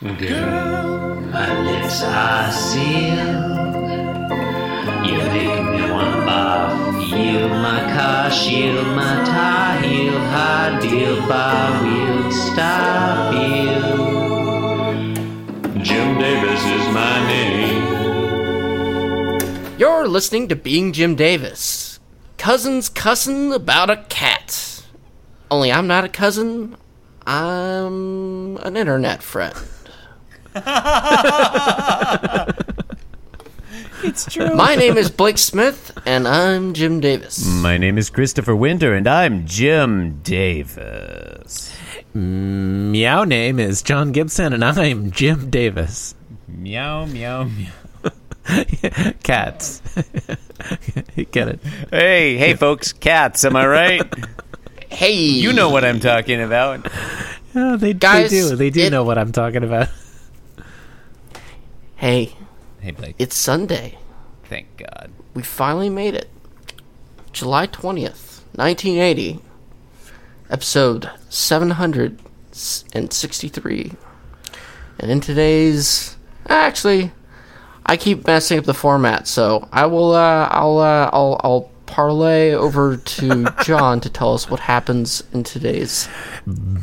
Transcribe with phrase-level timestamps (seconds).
[0.00, 3.18] Girl, my lips are sealed.
[5.04, 7.10] You make me wanna barf.
[7.10, 13.74] Yield my car, shield my tie, heel, high deal, bar wheel, stop you.
[15.82, 17.82] Jim Davis is my name.
[19.80, 21.98] You're listening to Being Jim Davis.
[22.36, 24.84] Cousins cussing about a cat.
[25.50, 26.76] Only I'm not a cousin,
[27.26, 29.56] I'm an internet friend.
[34.02, 34.54] It's true.
[34.54, 37.44] My name is Blake Smith, and I'm Jim Davis.
[37.46, 41.74] My name is Christopher Winter, and I'm Jim Davis.
[42.14, 46.14] Meow name is John Gibson, and I'm Jim Davis.
[46.46, 47.70] Meow, meow, meow.
[49.22, 49.82] Cats.
[51.16, 51.60] you get it?
[51.90, 53.44] Hey, hey, folks, cats.
[53.44, 54.14] Am I right?
[54.88, 56.86] Hey, you know what I'm talking about.
[57.54, 58.56] Oh, they, Guys, they do.
[58.56, 59.88] They do it- know what I'm talking about.
[61.98, 62.34] Hey,
[62.80, 63.16] Hey, Blake.
[63.18, 63.98] it's Sunday.
[64.44, 65.10] Thank God.
[65.34, 66.30] We finally made it.
[67.32, 69.40] July 20th, 1980.
[70.50, 73.92] Episode 763.
[75.00, 76.16] And in today's.
[76.48, 77.10] Actually,
[77.84, 82.52] I keep messing up the format, so I will, uh, I'll, uh, I'll, I'll parlay
[82.52, 86.08] over to John to tell us what happens in today's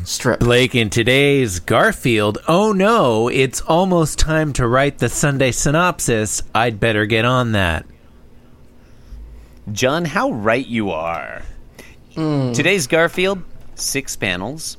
[0.04, 0.40] strip.
[0.40, 6.42] Blake, in today's Garfield, oh no, it's almost time to write the Sunday synopsis.
[6.54, 7.86] I'd better get on that.
[9.72, 11.42] John, how right you are.
[12.14, 12.52] Hmm.
[12.52, 13.42] Today's Garfield,
[13.74, 14.76] six panels,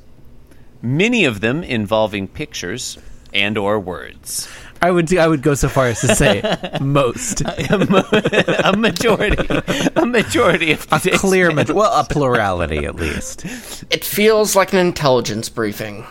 [0.81, 2.98] many of them involving pictures
[3.38, 4.48] and or words.
[4.82, 6.42] I would I would go so far as to say
[6.82, 7.42] most.
[7.42, 9.48] a majority,
[9.96, 11.70] a majority of A clear, panels.
[11.70, 13.44] ma- well, a plurality at least.
[13.90, 16.06] It feels like an intelligence briefing.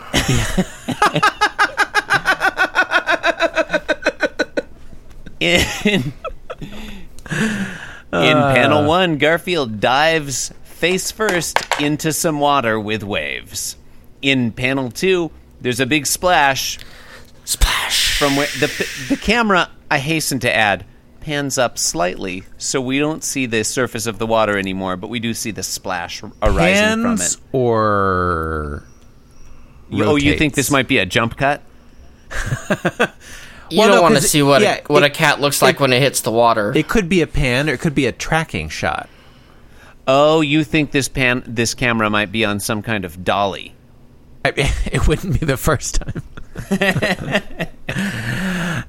[5.39, 6.13] in
[8.11, 8.87] in panel uh.
[8.87, 13.77] one, Garfield dives face first into some water with waves.
[14.21, 15.31] In panel two,
[15.61, 16.79] there's a big splash
[17.47, 18.19] Splash!
[18.19, 18.67] from where the
[19.09, 19.69] the camera.
[19.89, 20.83] I hasten to add
[21.21, 25.19] pans up slightly, so we don't see the surface of the water anymore, but we
[25.19, 27.19] do see the splash arising from it.
[27.19, 28.83] Hands or
[29.93, 31.61] Oh, you think this might be a jump cut?
[33.69, 35.41] You Well, don't no, want to 'cause see what yeah, it, what it- a cat
[35.41, 36.71] looks like it- when it hits the water.
[36.73, 39.09] It could be a pan or it could be a tracking shot.
[40.07, 43.73] Oh, you think this pan this camera might be on some kind of dolly?
[44.45, 44.53] I
[44.85, 46.23] it wouldn't be the first time.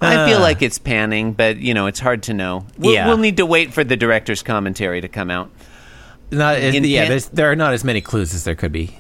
[0.01, 0.67] I feel like uh.
[0.67, 2.67] it's panning, but you know, it's hard to know.
[2.79, 3.07] We'll, Yeah.
[3.09, 5.51] we'll need to wait for the director's commentary to come out.
[6.31, 8.73] Not as, In yeah, pan- there's, there are not as many clues as there could
[8.73, 8.97] be.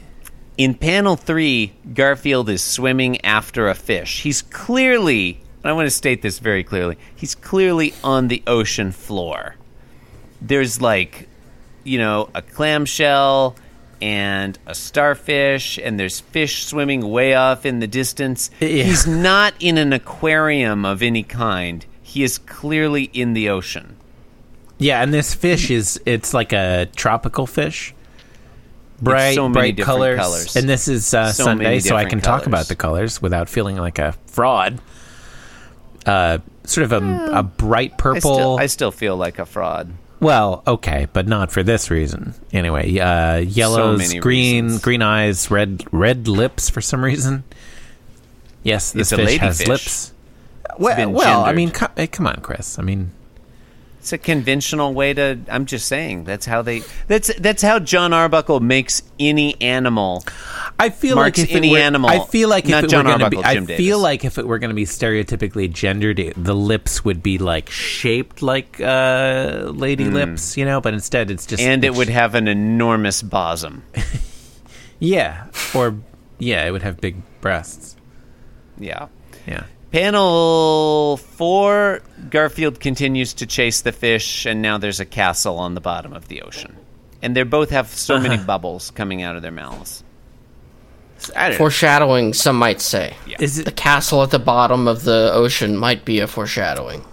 [0.56, 4.22] In panel three, Garfield is swimming after a fish.
[4.22, 8.90] He's clearly, and I want to state this very clearly, he's clearly on the ocean
[8.90, 9.54] floor.
[10.40, 11.28] There's like,
[11.84, 13.54] you know, a clamshell
[14.00, 18.50] and a starfish, and there's fish swimming way off in the distance.
[18.60, 18.84] Yeah.
[18.84, 21.84] He's not in an aquarium of any kind.
[22.02, 23.96] He is clearly in the ocean.
[24.78, 27.94] Yeah, and this fish is it's like a tropical fish.
[29.00, 30.18] Bright, so bright colors.
[30.18, 30.56] colors.
[30.56, 33.76] And this is uh, So Sunday, so I can talk about the colors without feeling
[33.76, 34.80] like a fraud.
[36.04, 38.34] Uh, sort of a, a bright I purple.
[38.34, 39.92] still, I still feel like a fraud.
[40.20, 42.34] Well, okay, but not for this reason.
[42.52, 44.82] Anyway, uh, yellows, many green, reasons.
[44.82, 47.44] green eyes, red, red lips for some reason.
[48.64, 49.68] Yes, this It's a fish has ladyfish.
[49.68, 50.12] lips.
[50.78, 52.78] Well, well, I mean, co- hey, come on, Chris.
[52.78, 53.12] I mean,
[54.08, 55.38] It's a conventional way to.
[55.50, 56.80] I'm just saying that's how they.
[57.08, 60.24] That's that's how John Arbuckle makes any animal.
[60.78, 62.88] I feel Marks like if any it were, animal- I feel like if not it
[62.88, 63.98] John were going to be, Arbuckle, I Jim feel Davis.
[64.02, 68.40] like if it were going to be stereotypically gendered, the lips would be like shaped
[68.40, 70.80] like uh, lady lips, you know.
[70.80, 71.62] But instead, it's just.
[71.62, 73.82] And it would have an enormous bosom.
[75.00, 75.96] yeah, or
[76.38, 77.94] yeah, it would have big breasts.
[78.78, 79.08] Yeah.
[79.46, 79.64] Yeah.
[79.92, 85.80] Panel four Garfield continues to chase the fish, and now there's a castle on the
[85.80, 86.76] bottom of the ocean.
[87.22, 88.44] And they both have so many uh-huh.
[88.44, 90.04] bubbles coming out of their mouths.
[91.34, 91.58] I don't know.
[91.58, 93.14] foreshadowing, some might say.
[93.40, 97.04] Is it- The castle at the bottom of the ocean might be a foreshadowing.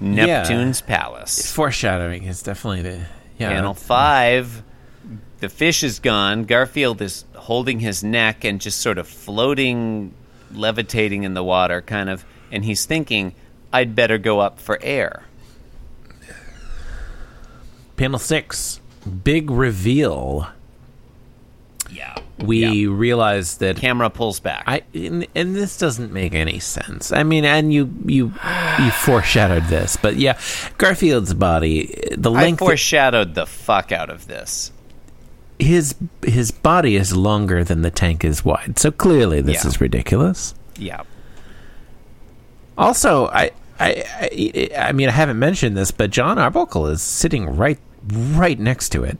[0.00, 1.50] Neptune's palace.
[1.52, 3.06] Foreshadowing is definitely the
[3.38, 3.50] yeah.
[3.50, 4.62] Panel five,
[5.40, 6.44] the fish is gone.
[6.44, 10.12] Garfield is holding his neck and just sort of floating,
[10.52, 12.24] levitating in the water, kind of.
[12.50, 13.34] And he's thinking,
[13.72, 15.24] I'd better go up for air.
[17.96, 18.80] Panel six,
[19.24, 20.48] big reveal.
[21.90, 22.16] Yeah.
[22.38, 24.64] we realize that Camera pulls back.
[24.66, 27.10] I and, and this doesn't make any sense.
[27.12, 28.34] I mean, and you you
[28.78, 30.38] you foreshadowed this, but yeah,
[30.76, 34.72] Garfield's body, the I length, foreshadowed the fuck out of this.
[35.58, 35.94] His
[36.24, 38.78] his body is longer than the tank is wide.
[38.78, 39.68] So clearly, this Yeah.
[39.68, 40.54] is ridiculous.
[40.78, 41.02] Yeah.
[42.78, 43.50] Also, I,
[43.80, 47.78] I I I mean, I haven't mentioned this, but John Arbuckle is sitting right
[48.12, 49.18] right next to it.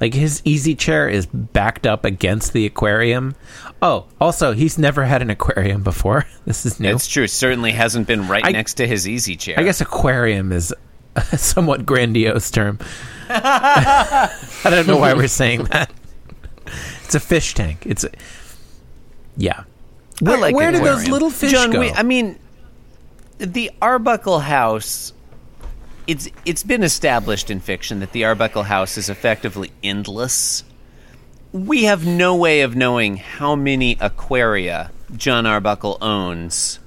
[0.00, 3.36] Like his easy chair is backed up against the aquarium.
[3.80, 6.26] Oh, also, he's never had an aquarium before.
[6.44, 6.94] This is new.
[6.94, 7.26] It's true.
[7.26, 9.58] Certainly hasn't been right I- next to his easy chair.
[9.58, 10.74] I guess aquarium is
[11.16, 12.78] a somewhat grandiose term.
[13.28, 14.30] I
[14.64, 15.90] don't know why we're saying that.
[17.04, 17.84] It's a fish tank.
[17.86, 18.10] It's a,
[19.36, 19.64] yeah.
[20.20, 21.80] Where, I like where do those little fish John, go?
[21.80, 22.38] we- I mean,
[23.38, 25.12] the Arbuckle House.
[26.06, 30.62] It's it's been established in fiction that the Arbuckle House is effectively endless.
[31.50, 36.78] We have no way of knowing how many aquaria John Arbuckle owns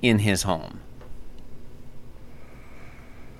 [0.00, 0.78] in his home.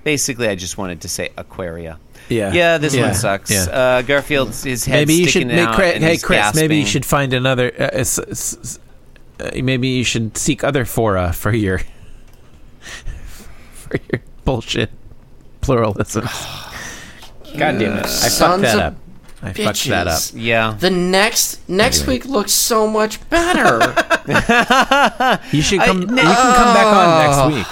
[0.03, 1.97] Basically, I just wanted to say aquaria.
[2.29, 2.53] Yeah.
[2.53, 3.05] Yeah, this Yeah.
[3.07, 3.51] one sucks.
[3.51, 3.63] Yeah.
[3.71, 6.55] Uh, Garfield's his head maybe you should make out Chris, hey he's Chris.
[6.55, 7.71] Maybe you should find another.
[7.77, 8.79] Uh, s- s- s-
[9.39, 11.79] uh, maybe you should seek other fora for your
[13.73, 14.89] for your bullshit
[15.61, 16.23] pluralism.
[17.57, 18.05] God damn it!
[18.05, 18.95] I fucked that up.
[19.41, 20.21] I fucked that up.
[20.33, 20.75] Yeah.
[20.79, 22.13] The next next Anyway.
[22.15, 23.79] week looks so much better.
[25.51, 25.99] You should come.
[25.99, 27.67] no- you can come back on next week.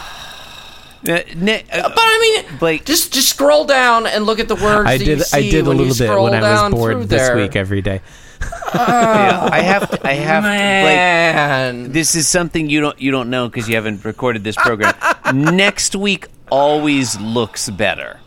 [1.08, 4.56] Uh, ne- uh, but I mean, Blake- just just scroll down and look at the
[4.56, 4.88] words.
[4.88, 5.24] I that you did.
[5.34, 7.36] I did a little bit when I was bored this there.
[7.38, 8.02] week every day.
[8.74, 10.08] yeah, I have to.
[10.08, 10.50] I have to.
[10.50, 14.56] Like, Man, this is something you don't you don't know because you haven't recorded this
[14.56, 14.94] program.
[15.34, 18.20] Next week always looks better.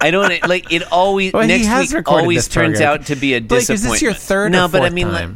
[0.00, 0.90] I don't like it.
[0.92, 3.00] Always Well, next week always turns program.
[3.00, 3.84] out to be a Blake, disappointment.
[3.86, 5.30] is this your third No, or but I mean, like,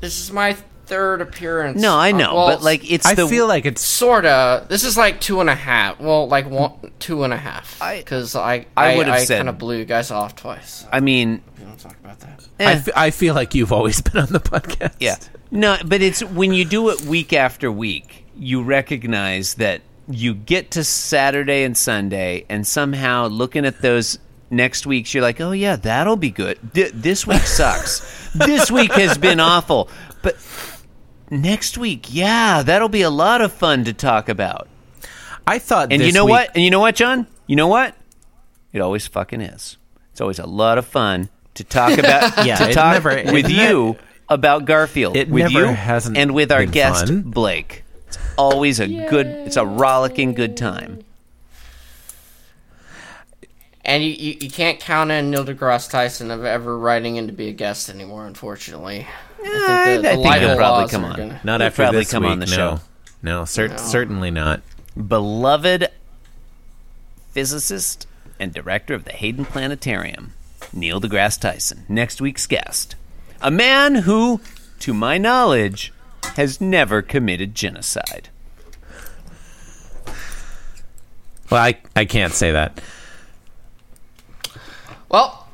[0.00, 0.56] this is my
[0.92, 1.80] third appearance.
[1.80, 4.66] no, I Uh, know, well, but like it's I the feel like it's sorta.
[4.68, 5.98] This is like two and a half.
[6.00, 7.80] Well, like one, two and a half.
[7.80, 10.84] I- Because I, I I, would've I said- kind of blew you guys off twice.
[10.92, 12.46] I mean, We don't talk about that.
[12.60, 12.70] I, eh.
[12.72, 14.94] f- I feel like you've always been on the podcast.
[15.00, 15.16] Yeah.
[15.50, 20.70] No, but it's when you do it week after week, you recognize that you get
[20.72, 24.18] to Saturday and Sunday, and somehow looking at those
[24.50, 26.58] next weeks, you're like, oh, yeah, that'll be good.
[26.74, 28.00] Th- this week sucks.
[28.34, 29.88] this week has been awful.
[30.22, 30.36] But
[31.32, 34.68] next week, yeah, that'll be a lot of fun to talk about.
[35.46, 35.92] I thought.
[35.92, 36.50] And this you know week- what?
[36.54, 37.26] And you know what, John?
[37.46, 37.96] You know what?
[38.72, 39.76] It always fucking is.
[40.12, 43.96] It's always a lot of fun to talk about Yeah, to talk never- with you
[44.28, 45.16] about Garfield.
[45.16, 47.22] It with never you hasn't and with our guest fun.
[47.22, 47.84] Blake.
[48.06, 51.00] It's always a good it's a rollicking good time.
[53.84, 57.32] And you, you, you can't count on Neil deGrasse Tyson of ever writing in to
[57.32, 59.06] be a guest anymore, unfortunately.
[59.44, 61.16] I, I think uh, the, I think he'll probably come on.
[61.16, 62.32] Gonna, Not after probably this come week.
[62.32, 62.52] on the no.
[62.52, 62.80] show.
[63.22, 64.62] No, cer- certainly not.
[65.08, 65.88] Beloved
[67.32, 68.06] physicist
[68.38, 70.32] and director of the Hayden Planetarium,
[70.72, 72.94] Neil deGrasse Tyson, next week's guest.
[73.40, 74.40] A man who,
[74.80, 75.92] to my knowledge,
[76.36, 78.28] has never committed genocide.
[81.50, 82.80] Well, I I can't say that.
[85.12, 85.46] Well,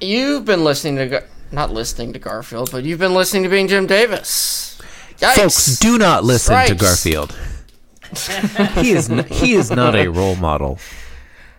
[0.00, 3.68] you've been listening to Gar- not listening to Garfield, but you've been listening to Being
[3.68, 4.80] Jim Davis.
[5.18, 5.34] Yikes.
[5.34, 7.32] Folks, do not listen to Garfield.
[8.74, 10.78] he is n- he is not a role model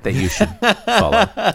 [0.03, 0.49] that you should
[0.85, 1.53] follow.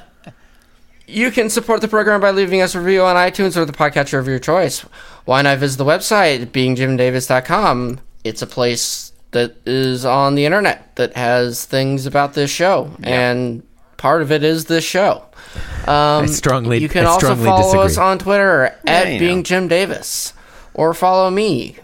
[1.07, 4.19] You can support the program by leaving us a review on iTunes or the podcatcher
[4.19, 4.80] of your choice.
[5.26, 8.00] Why not visit the website, beingjimdavis.com?
[8.25, 13.62] It's a place that is on the internet that has things about this show, and
[14.00, 15.23] part of it is this show.
[15.83, 17.85] Um, I strongly you can I also strongly follow disagree.
[17.85, 19.19] us on Twitter at you know.
[19.19, 20.33] Being Jim Davis,
[20.75, 21.76] or follow me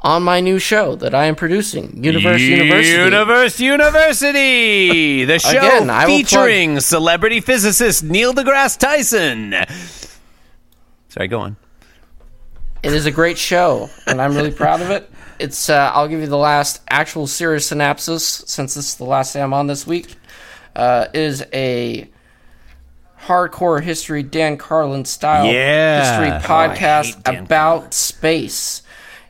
[0.00, 3.02] on my new show that I am producing, Universe University.
[3.04, 9.54] Universe University, the show Again, I will featuring celebrity physicist Neil deGrasse Tyson.
[11.08, 11.56] Sorry, go on.
[12.82, 15.08] It is a great show, and I'm really proud of it.
[15.38, 19.34] It's uh, I'll give you the last actual serious synopsis since this is the last
[19.34, 20.16] day I'm on this week.
[20.74, 22.08] Uh, is a
[23.20, 26.00] hardcore history Dan Carlin style Yeah.
[26.20, 28.82] history Oh, podcast Dan about space,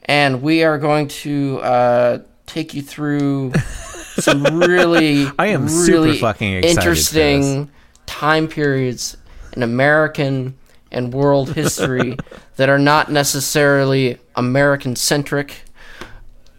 [0.05, 3.53] and we are going to uh, take you through
[4.19, 7.71] some really I am super fucking excited interesting
[8.07, 9.17] time periods
[9.57, 10.55] in American
[10.91, 12.17] and world history
[12.57, 15.63] that are not necessarily American centric,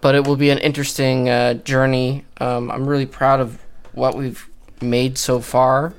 [0.01, 2.25] but it will be an interesting uh, journey.
[2.39, 3.59] Um, I'm really proud of
[3.93, 4.47] what we've
[4.81, 5.93] made so far.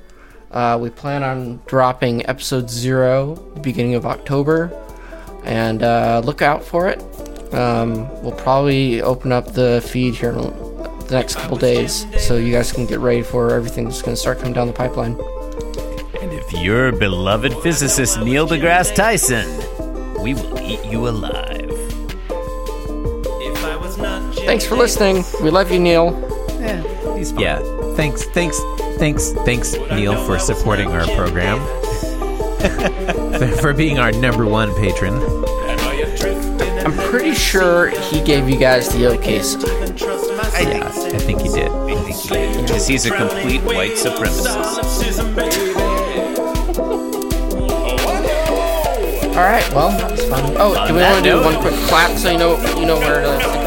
[0.51, 4.71] Uh, we plan on dropping episode zero beginning of October,
[5.43, 7.01] and uh, look out for it.
[7.53, 12.51] Um, we'll probably open up the feed here in the next couple days, so you
[12.51, 15.13] guys can get ready for everything that's going to start coming down the pipeline.
[16.21, 19.47] And if you're beloved physicist Neil deGrasse Tyson,
[20.23, 21.53] we will eat you alive.
[24.45, 25.23] Thanks for listening.
[25.41, 26.13] We love you, Neil.
[27.15, 27.41] He's fine.
[27.41, 27.74] Yeah.
[27.95, 28.59] Thanks, thanks,
[28.97, 31.59] thanks, thanks, Neil, for supporting our program.
[33.61, 35.13] for being our number one patron.
[36.85, 39.61] I'm pretty sure he gave you guys the okay sign.
[39.61, 41.69] Yeah, I think he did.
[41.71, 42.61] I think he did.
[42.61, 44.55] Because he's a complete white supremacist.
[49.35, 49.69] All right.
[49.73, 50.53] Well, that was fun.
[50.57, 53.21] Oh, do we want to do one quick clap so you know you know where
[53.21, 53.64] to?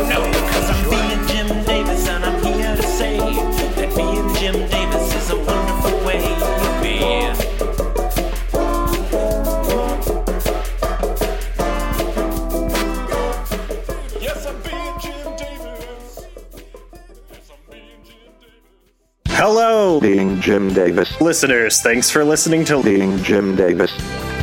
[20.49, 21.83] Jim Davis, listeners.
[21.83, 23.93] Thanks for listening to being Jim Davis,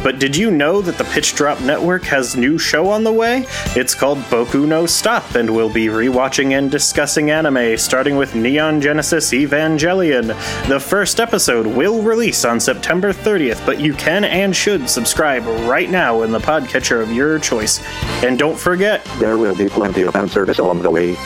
[0.04, 3.48] But did you know that the Pitch Drop Network has new show on the way?
[3.76, 8.82] It's called Boku no Stop, and we'll be rewatching and discussing anime, starting with Neon
[8.82, 10.28] Genesis Evangelion.
[10.68, 15.90] The first episode will release on September 30th, but you can and should subscribe right
[15.90, 17.84] now in the podcatcher of your choice.
[18.24, 21.18] And don't forget, there will be plenty of fan service on the way.